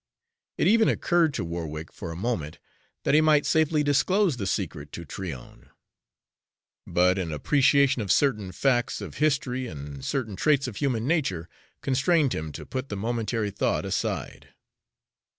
It 0.57 0.65
even 0.65 0.89
occurred 0.89 1.31
to 1.35 1.45
Warwick 1.45 1.91
for 1.93 2.11
a 2.11 2.15
moment 2.15 2.57
that 3.03 3.13
he 3.13 3.21
might 3.21 3.45
safely 3.45 3.83
disclose 3.83 4.37
the 4.37 4.47
secret 4.47 4.91
to 4.93 5.05
Tryon; 5.05 5.69
but 6.87 7.19
an 7.19 7.31
appreciation 7.31 8.01
of 8.01 8.11
certain 8.11 8.51
facts 8.51 8.99
of 8.99 9.17
history 9.17 9.67
and 9.67 10.03
certain 10.03 10.35
traits 10.35 10.67
of 10.67 10.77
human 10.77 11.05
nature 11.07 11.47
constrained 11.83 12.33
him 12.33 12.51
to 12.53 12.65
put 12.65 12.89
the 12.89 12.97
momentary 12.97 13.51
thought 13.51 13.85
aside. 13.85 14.55